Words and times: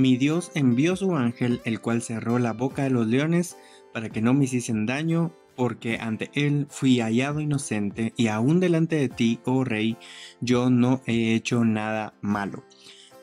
Mi 0.00 0.16
Dios 0.16 0.50
envió 0.54 0.96
su 0.96 1.14
ángel, 1.14 1.60
el 1.66 1.82
cual 1.82 2.00
cerró 2.00 2.38
la 2.38 2.54
boca 2.54 2.84
de 2.84 2.88
los 2.88 3.06
leones 3.06 3.58
para 3.92 4.08
que 4.08 4.22
no 4.22 4.32
me 4.32 4.44
hiciesen 4.46 4.86
daño, 4.86 5.30
porque 5.56 5.98
ante 5.98 6.30
él 6.32 6.66
fui 6.70 7.00
hallado 7.00 7.38
inocente, 7.38 8.14
y 8.16 8.28
aún 8.28 8.60
delante 8.60 8.96
de 8.96 9.10
ti, 9.10 9.40
oh 9.44 9.62
rey, 9.62 9.98
yo 10.40 10.70
no 10.70 11.02
he 11.04 11.34
hecho 11.34 11.66
nada 11.66 12.14
malo. 12.22 12.64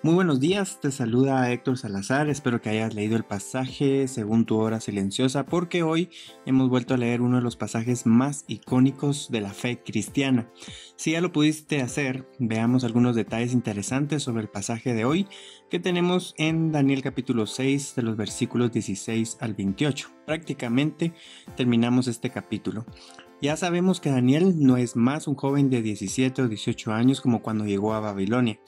Muy 0.08 0.16
buenos 0.16 0.40
días, 0.40 0.80
te 0.80 0.90
saluda 0.90 1.52
Héctor 1.52 1.78
Salazar, 1.78 2.30
espero 2.30 2.62
que 2.62 2.70
hayas 2.70 2.96
leído 2.96 3.18
el 3.18 3.26
pasaje 3.26 4.08
según 4.08 4.46
tu 4.46 4.58
hora 4.58 4.80
silenciosa 4.80 5.46
porque 5.46 5.84
hoy 5.84 6.10
hemos 6.46 6.70
vuelto 6.70 6.94
a 6.94 6.98
leer 6.98 7.20
uno 7.20 7.36
de 7.36 7.44
los 7.44 7.58
pasajes 7.58 8.06
más 8.06 8.46
icónicos 8.48 9.30
de 9.30 9.42
la 9.42 9.50
fe 9.50 9.84
cristiana. 9.84 10.50
Si 10.96 11.12
ya 11.12 11.20
lo 11.20 11.34
pudiste 11.34 11.82
hacer, 11.82 12.26
veamos 12.40 12.86
algunos 12.86 13.18
detalles 13.18 13.52
interesantes 13.52 14.24
sobre 14.24 14.44
el 14.44 14.48
pasaje 14.48 14.94
de 14.94 15.04
hoy 15.04 15.28
que 15.70 15.82
tenemos 15.82 16.36
en 16.38 16.72
Daniel 16.72 17.02
capítulo 17.02 17.46
6 17.46 17.96
de 17.98 18.04
los 18.04 18.16
versículos 18.16 18.72
16 18.72 19.40
al 19.42 19.56
28. 19.56 20.08
Prácticamente 20.26 21.12
terminamos 21.58 22.08
este 22.08 22.30
capítulo. 22.30 22.86
Ya 23.40 23.56
sabemos 23.56 24.00
que 24.00 24.10
Daniel 24.10 24.56
no 24.58 24.78
es 24.78 24.96
más 24.96 25.28
un 25.28 25.36
joven 25.36 25.70
de 25.70 25.84
17 25.84 26.42
o 26.42 26.48
18 26.48 26.92
años 26.92 27.22
como 27.22 27.44
cuando 27.44 27.66
llegó 27.66 27.94
a 27.94 28.00
Babilonia. 28.00 28.60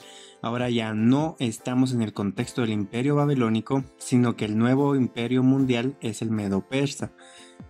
Ahora 0.44 0.70
ya 0.70 0.94
no 0.94 1.36
estamos 1.40 1.92
en 1.92 2.04
el 2.04 2.14
contexto 2.14 2.62
del 2.62 2.72
imperio 2.72 3.16
babilónico, 3.16 3.84
sino 3.98 4.36
que 4.36 4.46
el 4.46 4.60
nuevo 4.60 4.96
imperio 4.96 5.42
mundial 5.42 5.98
es 6.02 6.22
el 6.22 6.30
medo-persa. 6.30 7.14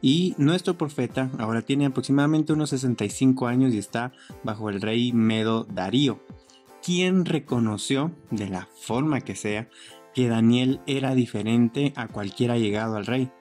Y 0.02 0.36
nuestro 0.38 0.78
profeta 0.78 1.32
ahora 1.40 1.62
tiene 1.62 1.86
aproximadamente 1.86 2.52
unos 2.52 2.72
65 2.72 3.48
años 3.48 3.74
y 3.74 3.78
está 3.78 4.12
bajo 4.44 4.70
el 4.70 4.82
rey 4.82 5.14
Medo 5.14 5.64
Darío, 5.64 6.20
quien 6.84 7.24
reconoció, 7.24 8.12
de 8.30 8.50
la 8.50 8.68
forma 8.82 9.22
que 9.22 9.36
sea, 9.36 9.70
que 10.14 10.28
Daniel 10.28 10.82
era 10.86 11.16
diferente 11.16 11.94
a 11.96 12.10
cualquiera 12.10 12.58
llegado 12.58 12.98
al 12.98 13.06
rey. 13.06 13.32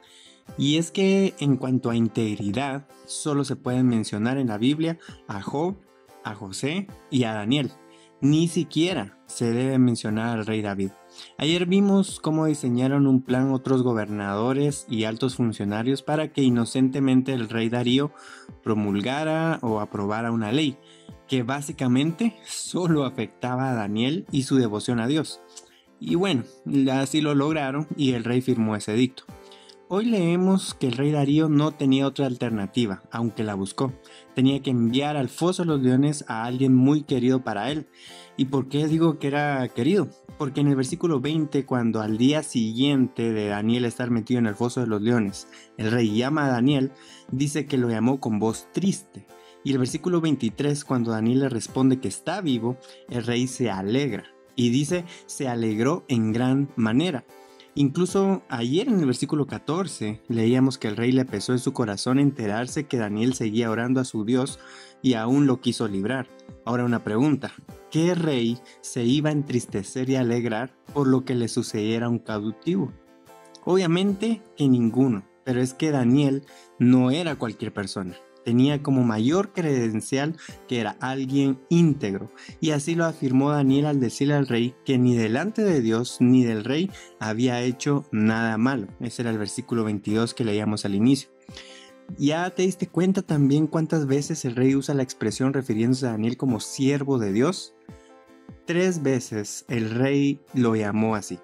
Y 0.56 0.78
es 0.78 0.90
que 0.90 1.34
en 1.38 1.56
cuanto 1.56 1.90
a 1.90 1.96
integridad, 1.96 2.88
solo 3.06 3.44
se 3.44 3.56
pueden 3.56 3.86
mencionar 3.88 4.38
en 4.38 4.48
la 4.48 4.58
Biblia 4.58 4.98
a 5.26 5.42
Job, 5.42 5.76
a 6.24 6.34
José 6.34 6.86
y 7.10 7.24
a 7.24 7.34
Daniel. 7.34 7.72
Ni 8.20 8.48
siquiera 8.48 9.16
se 9.26 9.52
debe 9.52 9.78
mencionar 9.78 10.38
al 10.38 10.46
rey 10.46 10.60
David. 10.60 10.90
Ayer 11.38 11.66
vimos 11.66 12.18
cómo 12.18 12.46
diseñaron 12.46 13.06
un 13.06 13.22
plan 13.22 13.52
otros 13.52 13.84
gobernadores 13.84 14.86
y 14.88 15.04
altos 15.04 15.36
funcionarios 15.36 16.02
para 16.02 16.32
que 16.32 16.42
inocentemente 16.42 17.32
el 17.32 17.48
rey 17.48 17.68
Darío 17.68 18.12
promulgara 18.64 19.60
o 19.62 19.78
aprobara 19.78 20.32
una 20.32 20.50
ley 20.50 20.76
que 21.28 21.44
básicamente 21.44 22.36
solo 22.44 23.04
afectaba 23.04 23.70
a 23.70 23.74
Daniel 23.74 24.26
y 24.32 24.42
su 24.42 24.56
devoción 24.56 24.98
a 24.98 25.06
Dios. 25.06 25.40
Y 26.00 26.16
bueno, 26.16 26.44
así 26.92 27.20
lo 27.20 27.34
lograron 27.34 27.86
y 27.96 28.12
el 28.12 28.24
rey 28.24 28.40
firmó 28.40 28.74
ese 28.74 28.94
dicto. 28.94 29.24
Hoy 29.90 30.04
leemos 30.04 30.74
que 30.74 30.88
el 30.88 30.98
rey 30.98 31.12
Darío 31.12 31.48
no 31.48 31.72
tenía 31.72 32.06
otra 32.06 32.26
alternativa, 32.26 33.02
aunque 33.10 33.42
la 33.42 33.54
buscó. 33.54 33.90
Tenía 34.34 34.60
que 34.60 34.68
enviar 34.68 35.16
al 35.16 35.30
foso 35.30 35.62
de 35.62 35.68
los 35.68 35.80
leones 35.80 36.26
a 36.28 36.44
alguien 36.44 36.74
muy 36.74 37.04
querido 37.04 37.42
para 37.42 37.70
él. 37.70 37.86
¿Y 38.36 38.44
por 38.44 38.68
qué 38.68 38.86
digo 38.86 39.18
que 39.18 39.28
era 39.28 39.66
querido? 39.68 40.10
Porque 40.36 40.60
en 40.60 40.68
el 40.68 40.76
versículo 40.76 41.20
20, 41.20 41.64
cuando 41.64 42.02
al 42.02 42.18
día 42.18 42.42
siguiente 42.42 43.32
de 43.32 43.46
Daniel 43.46 43.86
estar 43.86 44.10
metido 44.10 44.38
en 44.38 44.46
el 44.46 44.54
foso 44.54 44.80
de 44.82 44.88
los 44.88 45.00
leones, 45.00 45.48
el 45.78 45.90
rey 45.90 46.14
llama 46.14 46.44
a 46.44 46.50
Daniel, 46.50 46.92
dice 47.32 47.64
que 47.64 47.78
lo 47.78 47.88
llamó 47.88 48.20
con 48.20 48.38
voz 48.38 48.68
triste. 48.74 49.26
Y 49.64 49.72
el 49.72 49.78
versículo 49.78 50.20
23, 50.20 50.84
cuando 50.84 51.12
Daniel 51.12 51.40
le 51.40 51.48
responde 51.48 51.98
que 51.98 52.08
está 52.08 52.42
vivo, 52.42 52.76
el 53.08 53.24
rey 53.24 53.46
se 53.46 53.70
alegra. 53.70 54.24
Y 54.54 54.68
dice, 54.68 55.06
se 55.24 55.48
alegró 55.48 56.04
en 56.08 56.32
gran 56.32 56.68
manera. 56.76 57.24
Incluso 57.74 58.42
ayer 58.48 58.88
en 58.88 58.98
el 58.98 59.06
versículo 59.06 59.46
14 59.46 60.20
leíamos 60.28 60.78
que 60.78 60.88
el 60.88 60.96
rey 60.96 61.12
le 61.12 61.24
pesó 61.24 61.52
en 61.52 61.58
su 61.58 61.72
corazón 61.72 62.18
enterarse 62.18 62.86
que 62.86 62.96
Daniel 62.96 63.34
seguía 63.34 63.70
orando 63.70 64.00
a 64.00 64.04
su 64.04 64.24
Dios 64.24 64.58
y 65.02 65.14
aún 65.14 65.46
lo 65.46 65.60
quiso 65.60 65.86
librar. 65.86 66.26
Ahora 66.64 66.84
una 66.84 67.04
pregunta, 67.04 67.52
¿qué 67.90 68.14
rey 68.14 68.58
se 68.80 69.04
iba 69.04 69.30
a 69.30 69.32
entristecer 69.32 70.10
y 70.10 70.16
alegrar 70.16 70.74
por 70.92 71.06
lo 71.06 71.24
que 71.24 71.34
le 71.34 71.48
sucediera 71.48 72.06
a 72.06 72.10
un 72.10 72.18
cautivo? 72.18 72.92
Obviamente 73.64 74.42
que 74.56 74.68
ninguno, 74.68 75.24
pero 75.44 75.60
es 75.60 75.74
que 75.74 75.90
Daniel 75.90 76.44
no 76.78 77.10
era 77.10 77.36
cualquier 77.36 77.72
persona 77.72 78.16
tenía 78.48 78.82
como 78.82 79.04
mayor 79.04 79.52
credencial 79.52 80.34
que 80.68 80.80
era 80.80 80.96
alguien 81.00 81.60
íntegro. 81.68 82.32
Y 82.62 82.70
así 82.70 82.94
lo 82.94 83.04
afirmó 83.04 83.50
Daniel 83.50 83.84
al 83.84 84.00
decirle 84.00 84.32
al 84.32 84.48
rey 84.48 84.74
que 84.86 84.96
ni 84.96 85.14
delante 85.14 85.62
de 85.62 85.82
Dios 85.82 86.16
ni 86.20 86.44
del 86.44 86.64
rey 86.64 86.90
había 87.20 87.60
hecho 87.60 88.06
nada 88.10 88.56
malo. 88.56 88.86
Ese 89.00 89.20
era 89.20 89.32
el 89.32 89.36
versículo 89.36 89.84
22 89.84 90.32
que 90.32 90.46
leíamos 90.46 90.86
al 90.86 90.94
inicio. 90.94 91.28
¿Ya 92.16 92.48
te 92.48 92.62
diste 92.62 92.88
cuenta 92.88 93.20
también 93.20 93.66
cuántas 93.66 94.06
veces 94.06 94.46
el 94.46 94.56
rey 94.56 94.74
usa 94.74 94.94
la 94.94 95.02
expresión 95.02 95.52
refiriéndose 95.52 96.06
a 96.06 96.12
Daniel 96.12 96.38
como 96.38 96.58
siervo 96.58 97.18
de 97.18 97.34
Dios? 97.34 97.74
Tres 98.68 99.02
veces 99.02 99.64
el 99.68 99.88
rey 99.88 100.42
lo 100.52 100.76
llamó 100.76 101.14
así. 101.14 101.38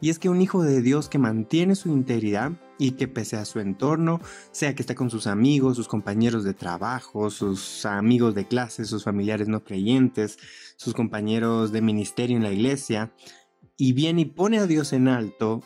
Y 0.00 0.08
es 0.08 0.18
que 0.18 0.30
un 0.30 0.40
hijo 0.40 0.62
de 0.62 0.80
Dios 0.80 1.10
que 1.10 1.18
mantiene 1.18 1.74
su 1.74 1.90
integridad 1.90 2.52
y 2.78 2.92
que 2.92 3.06
pese 3.06 3.36
a 3.36 3.44
su 3.44 3.60
entorno, 3.60 4.18
sea 4.50 4.74
que 4.74 4.80
esté 4.80 4.94
con 4.94 5.10
sus 5.10 5.26
amigos, 5.26 5.76
sus 5.76 5.88
compañeros 5.88 6.42
de 6.42 6.54
trabajo, 6.54 7.28
sus 7.28 7.84
amigos 7.84 8.34
de 8.34 8.48
clase, 8.48 8.86
sus 8.86 9.04
familiares 9.04 9.46
no 9.46 9.62
creyentes, 9.62 10.38
sus 10.76 10.94
compañeros 10.94 11.70
de 11.70 11.82
ministerio 11.82 12.38
en 12.38 12.44
la 12.44 12.50
iglesia, 12.50 13.12
y 13.76 13.92
viene 13.92 14.22
y 14.22 14.24
pone 14.24 14.56
a 14.56 14.66
Dios 14.66 14.94
en 14.94 15.08
alto, 15.08 15.62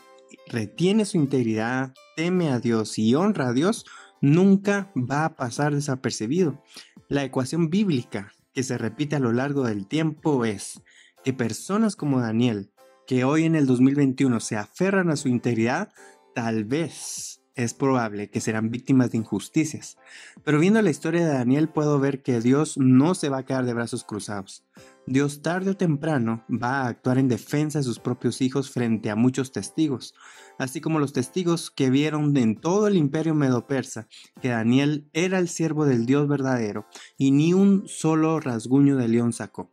retiene 0.47 1.05
su 1.05 1.15
integridad, 1.15 1.93
teme 2.17 2.49
a 2.49 2.59
Dios 2.59 2.99
y 2.99 3.15
honra 3.15 3.47
a 3.47 3.53
Dios, 3.53 3.85
nunca 4.19 4.91
va 4.97 5.23
a 5.23 5.35
pasar 5.37 5.73
desapercibido. 5.73 6.61
La 7.07 7.23
ecuación 7.23 7.69
bíblica 7.69 8.33
que 8.53 8.63
se 8.63 8.77
repite 8.77 9.15
a 9.15 9.19
lo 9.19 9.31
largo 9.31 9.63
del 9.63 9.87
tiempo 9.87 10.43
es 10.43 10.81
que 11.25 11.33
personas 11.33 11.95
como 11.95 12.21
Daniel, 12.21 12.71
que 13.07 13.23
hoy 13.23 13.45
en 13.45 13.55
el 13.55 13.65
2021 13.65 14.39
se 14.39 14.57
aferran 14.57 15.09
a 15.09 15.15
su 15.15 15.27
integridad, 15.27 15.91
tal 16.35 16.65
vez 16.65 17.41
es 17.55 17.73
probable 17.73 18.29
que 18.29 18.41
serán 18.41 18.69
víctimas 18.69 19.09
de 19.09 19.17
injusticias. 19.17 19.97
Pero 20.43 20.59
viendo 20.59 20.79
la 20.83 20.91
historia 20.91 21.25
de 21.25 21.33
Daniel 21.33 21.67
puedo 21.67 21.99
ver 21.99 22.21
que 22.21 22.41
Dios 22.41 22.77
no 22.77 23.15
se 23.15 23.29
va 23.29 23.39
a 23.39 23.45
quedar 23.45 23.65
de 23.65 23.73
brazos 23.73 24.03
cruzados. 24.03 24.65
Dios 25.07 25.41
tarde 25.41 25.71
o 25.71 25.77
temprano 25.77 26.45
va 26.47 26.81
a 26.81 26.87
actuar 26.89 27.17
en 27.17 27.27
defensa 27.27 27.79
de 27.79 27.85
sus 27.85 27.97
propios 27.97 28.39
hijos 28.41 28.69
frente 28.69 29.09
a 29.09 29.15
muchos 29.15 29.51
testigos, 29.51 30.13
así 30.59 30.79
como 30.79 30.99
los 30.99 31.11
testigos 31.11 31.71
que 31.71 31.89
vieron 31.89 32.37
en 32.37 32.55
todo 32.55 32.85
el 32.85 32.97
imperio 32.97 33.33
medo-persa 33.33 34.07
que 34.43 34.49
Daniel 34.49 35.09
era 35.13 35.39
el 35.39 35.49
siervo 35.49 35.85
del 35.85 36.05
Dios 36.05 36.27
verdadero 36.27 36.85
y 37.17 37.31
ni 37.31 37.53
un 37.53 37.87
solo 37.87 38.39
rasguño 38.39 38.95
de 38.95 39.07
león 39.07 39.33
sacó. 39.33 39.71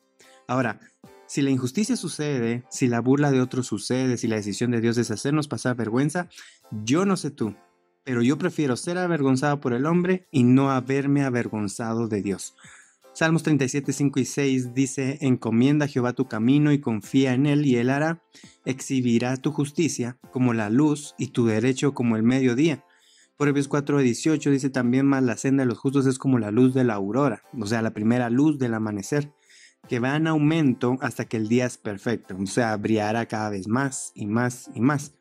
Ahora, 0.48 0.80
si 1.32 1.40
la 1.40 1.48
injusticia 1.48 1.96
sucede, 1.96 2.62
si 2.68 2.88
la 2.88 3.00
burla 3.00 3.30
de 3.30 3.40
otros 3.40 3.66
sucede, 3.66 4.18
si 4.18 4.28
la 4.28 4.36
decisión 4.36 4.70
de 4.70 4.82
Dios 4.82 4.98
es 4.98 5.10
hacernos 5.10 5.48
pasar 5.48 5.74
vergüenza, 5.74 6.28
yo 6.84 7.06
no 7.06 7.16
sé 7.16 7.30
tú, 7.30 7.56
pero 8.04 8.20
yo 8.20 8.36
prefiero 8.36 8.76
ser 8.76 8.98
avergonzado 8.98 9.58
por 9.58 9.72
el 9.72 9.86
hombre 9.86 10.28
y 10.30 10.42
no 10.42 10.70
haberme 10.70 11.24
avergonzado 11.24 12.06
de 12.06 12.20
Dios. 12.20 12.54
Salmos 13.14 13.44
37, 13.44 13.94
5 13.94 14.20
y 14.20 14.24
6 14.26 14.74
dice, 14.74 15.16
encomienda 15.22 15.86
a 15.86 15.88
Jehová 15.88 16.12
tu 16.12 16.28
camino 16.28 16.70
y 16.70 16.82
confía 16.82 17.32
en 17.32 17.46
él 17.46 17.64
y 17.64 17.76
él 17.76 17.88
hará, 17.88 18.22
exhibirá 18.66 19.38
tu 19.38 19.52
justicia 19.52 20.18
como 20.32 20.52
la 20.52 20.68
luz 20.68 21.14
y 21.16 21.28
tu 21.28 21.46
derecho 21.46 21.94
como 21.94 22.16
el 22.16 22.24
mediodía. 22.24 22.84
Proverbios 23.38 23.68
4, 23.68 24.00
18 24.00 24.50
dice 24.50 24.68
también 24.68 25.06
más 25.06 25.22
la 25.22 25.38
senda 25.38 25.62
de 25.62 25.68
los 25.70 25.78
justos 25.78 26.04
es 26.04 26.18
como 26.18 26.38
la 26.38 26.50
luz 26.50 26.74
de 26.74 26.84
la 26.84 26.92
aurora, 26.92 27.42
o 27.58 27.64
sea, 27.64 27.80
la 27.80 27.94
primera 27.94 28.28
luz 28.28 28.58
del 28.58 28.74
amanecer 28.74 29.32
que 29.88 29.98
va 29.98 30.16
en 30.16 30.26
aumento 30.26 30.96
hasta 31.00 31.24
que 31.24 31.36
el 31.36 31.48
día 31.48 31.66
es 31.66 31.76
perfecto, 31.76 32.36
o 32.40 32.46
sea, 32.46 32.76
brillará 32.76 33.26
cada 33.26 33.50
vez 33.50 33.68
más 33.68 34.12
y 34.14 34.26
más 34.26 34.70
y 34.74 34.80
más. 34.80 35.14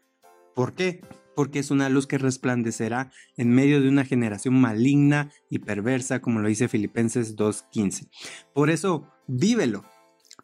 ¿Por 0.56 0.74
qué? 0.74 1.02
Porque 1.36 1.60
es 1.60 1.72
una 1.72 1.90
luz 1.90 2.08
que 2.08 2.18
resplandecerá 2.18 3.12
en 3.38 3.52
medio 3.52 3.82
de 3.82 3.90
una 3.90 4.06
generación 4.06 4.54
maligna 4.60 5.32
y 5.50 5.60
perversa, 5.60 6.22
como 6.22 6.40
lo 6.40 6.48
dice 6.48 6.68
Filipenses 6.68 7.36
2.15. 7.36 8.10
Por 8.54 8.70
eso, 8.70 9.08
vívelo. 9.28 9.84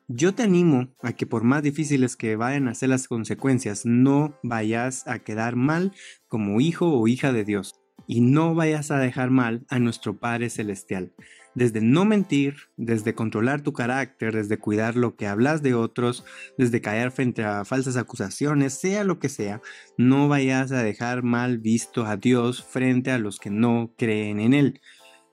Yo 0.08 0.34
te 0.34 0.44
animo 0.44 0.88
a 1.02 1.12
que 1.12 1.26
por 1.26 1.44
más 1.44 1.64
difíciles 1.64 2.16
que 2.16 2.38
vayan 2.38 2.68
a 2.68 2.76
ser 2.76 2.90
las 2.90 3.08
consecuencias, 3.08 3.86
no 3.86 4.38
vayas 4.42 5.06
a 5.08 5.20
quedar 5.20 5.58
mal 5.58 5.94
como 6.28 6.62
hijo 6.62 6.88
o 6.98 7.08
hija 7.08 7.34
de 7.34 7.44
Dios 7.44 7.76
y 8.06 8.22
no 8.22 8.54
vayas 8.54 8.92
a 8.92 9.00
dejar 9.00 9.32
mal 9.32 9.66
a 9.70 9.80
nuestro 9.80 10.18
Padre 10.18 10.50
Celestial. 10.50 11.14
Desde 11.56 11.82
no 11.82 12.06
mentir, 12.06 12.56
desde 12.78 13.16
controlar 13.16 13.62
tu 13.62 13.74
carácter, 13.74 14.36
desde 14.36 14.60
cuidar 14.60 14.96
lo 14.96 15.16
que 15.16 15.26
hablas 15.26 15.64
de 15.64 15.74
otros, 15.74 16.24
desde 16.58 16.82
callar 16.82 17.12
frente 17.12 17.44
a 17.44 17.66
falsas 17.66 17.98
acusaciones, 17.98 18.74
sea 18.74 19.04
lo 19.04 19.18
que 19.18 19.28
sea, 19.28 19.62
no 19.98 20.28
vayas 20.28 20.72
a 20.72 20.84
dejar 20.84 21.24
mal 21.24 21.58
visto 21.58 22.06
a 22.06 22.16
Dios 22.16 22.64
frente 22.64 23.10
a 23.12 23.18
los 23.18 23.40
que 23.40 23.50
no 23.50 23.94
creen 23.98 24.40
en 24.40 24.54
Él. 24.54 24.82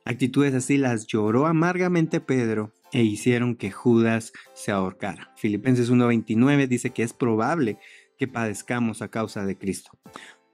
Actitudes 0.06 0.54
así 0.54 0.78
las 0.78 1.06
lloró 1.06 1.46
amargamente 1.46 2.20
Pedro 2.20 2.72
e 2.92 3.02
hicieron 3.02 3.56
que 3.56 3.70
Judas 3.70 4.32
se 4.54 4.70
ahorcara. 4.70 5.32
Filipenses 5.36 5.90
1:29 5.90 6.68
dice 6.68 6.90
que 6.90 7.02
es 7.02 7.12
probable 7.12 7.78
que 8.16 8.28
padezcamos 8.28 9.02
a 9.02 9.08
causa 9.08 9.44
de 9.44 9.58
Cristo. 9.58 9.90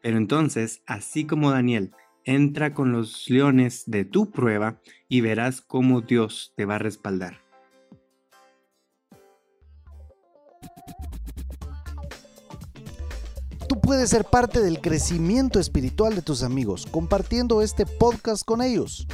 Pero 0.03 0.17
entonces, 0.17 0.83
así 0.87 1.27
como 1.27 1.51
Daniel, 1.51 1.93
entra 2.25 2.75
con 2.75 2.93
los 2.93 3.29
leones 3.29 3.85
de 3.87 4.05
tu 4.05 4.31
prueba 4.31 4.81
y 5.09 5.21
verás 5.21 5.61
cómo 5.61 6.01
Dios 6.01 6.53
te 6.57 6.65
va 6.65 6.77
a 6.77 6.79
respaldar. 6.79 7.41
Tú 13.69 13.81
puedes 13.81 14.11
ser 14.11 14.25
parte 14.25 14.61
del 14.61 14.81
crecimiento 14.81 15.61
espiritual 15.61 16.15
de 16.15 16.23
tus 16.23 16.43
amigos 16.43 16.87
compartiendo 16.91 17.63
este 17.63 17.87
podcast 17.87 18.45
con 18.45 18.63
ellos. 18.63 19.07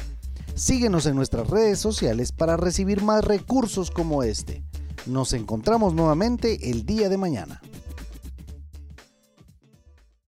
Síguenos 0.55 1.05
en 1.05 1.15
nuestras 1.15 1.47
redes 1.49 1.77
sociales 1.79 2.31
para 2.31 2.57
recibir 2.57 3.03
más 3.03 3.23
recursos 3.23 3.91
como 3.91 4.23
este. 4.23 4.63
Nos 5.05 5.33
encontramos 5.33 5.93
nuevamente 5.93 6.71
el 6.71 6.85
día 6.85 7.09
de 7.09 7.17
mañana. 7.17 7.61